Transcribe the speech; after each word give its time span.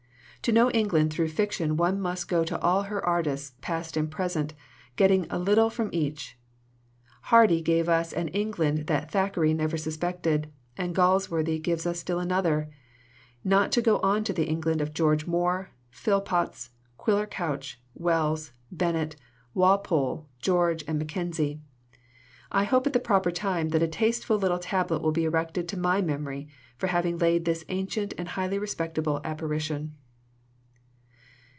"To 0.45 0.51
know 0.51 0.71
England 0.71 1.13
through 1.13 1.27
fiction 1.27 1.77
one 1.77 2.01
must 2.01 2.31
109 2.31 2.57
LITERATURE 2.57 2.61
IN 2.65 2.65
THE 2.65 2.65
MAKING 2.65 2.65
go 2.65 2.65
to 2.65 2.65
all 2.65 2.83
her 3.21 3.29
artists, 3.31 3.55
past 3.61 3.95
and 3.95 4.09
present, 4.09 4.53
getting 4.95 5.27
a 5.29 5.37
little 5.37 5.69
from 5.69 5.89
each. 5.93 6.35
Hardy 7.29 7.61
gives 7.61 7.87
us 7.87 8.11
an 8.11 8.27
England 8.29 8.87
that 8.87 9.11
Thackeray 9.11 9.53
never 9.53 9.77
suspected, 9.77 10.51
and 10.75 10.95
Galsworthy 10.95 11.59
gives 11.61 11.85
us 11.85 11.99
still 11.99 12.17
another, 12.19 12.71
not 13.43 13.71
to 13.73 13.83
go 13.83 13.99
on 13.99 14.23
to 14.23 14.33
the 14.33 14.45
England 14.45 14.81
of 14.81 14.95
George 14.95 15.27
Moore, 15.27 15.69
Phillpotts, 15.91 16.71
Quiller 16.97 17.27
Couch, 17.27 17.79
Wells, 17.93 18.51
Bennett, 18.71 19.15
Walpole, 19.53 20.27
George, 20.39 20.83
or 20.87 20.95
Mackenzie. 20.95 21.61
I 22.51 22.63
hope 22.63 22.87
at 22.87 22.93
the 22.93 22.99
proper 22.99 23.29
time 23.29 23.69
that 23.69 23.83
a 23.83 23.87
tasteful 23.87 24.39
little 24.39 24.57
tablet 24.57 25.03
will 25.03 25.11
be 25.11 25.25
erected 25.25 25.67
to 25.67 25.77
my 25.77 26.01
memory 26.01 26.47
for 26.79 26.87
having 26.87 27.19
laid 27.19 27.45
this 27.45 27.63
ancient 27.69 28.15
and 28.17 28.29
highly 28.29 28.57
respectable 28.57 29.21
apparition." 29.23 29.97